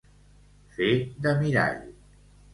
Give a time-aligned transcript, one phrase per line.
[0.77, 0.89] Fer
[1.27, 1.79] de mirall.